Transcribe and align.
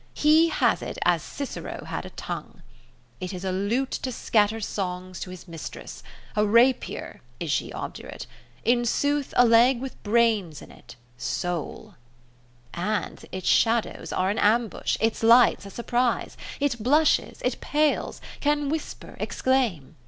He 0.15 0.49
has 0.49 0.81
it 0.81 0.97
as 1.05 1.21
Cicero 1.21 1.85
had 1.85 2.07
a 2.07 2.09
tongue. 2.09 2.63
It 3.19 3.33
is 3.33 3.45
a 3.45 3.51
lute 3.51 3.91
to 4.01 4.11
scatter 4.11 4.59
songs 4.59 5.19
to 5.19 5.29
his 5.29 5.47
mistress; 5.47 6.01
a 6.35 6.43
rapier, 6.43 7.21
is 7.39 7.51
she 7.51 7.71
obdurate. 7.71 8.25
In 8.65 8.83
sooth 8.83 9.31
a 9.37 9.45
leg 9.45 9.79
with 9.79 10.01
brains 10.01 10.59
in 10.59 10.71
it, 10.71 10.95
soul. 11.17 11.93
And 12.73 13.23
its 13.31 13.47
shadows 13.47 14.11
are 14.11 14.31
an 14.31 14.39
ambush, 14.39 14.97
its 14.99 15.21
lights 15.21 15.67
a 15.67 15.69
surprise. 15.69 16.35
It 16.59 16.81
blushes, 16.81 17.39
it 17.45 17.61
pales, 17.61 18.21
can 18.39 18.69
whisper, 18.69 19.15
exclaim. 19.19 19.97